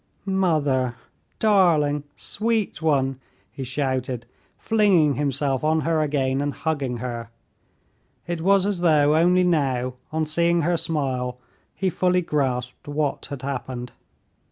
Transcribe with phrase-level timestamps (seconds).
[0.25, 0.95] "Mother,
[1.37, 3.19] darling, sweet one!"
[3.51, 4.25] he shouted,
[4.57, 7.29] flinging himself on her again and hugging her.
[8.25, 11.37] It was as though only now, on seeing her smile,
[11.75, 13.91] he fully grasped what had happened.